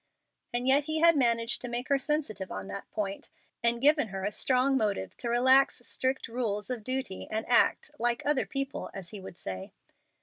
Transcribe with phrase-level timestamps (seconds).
[0.51, 3.29] And yet he had managed to make her sensitive on that point,
[3.61, 8.23] and given her a strong motive to relax strict rules of duty, and act "like
[8.25, 9.73] other people," as he would say.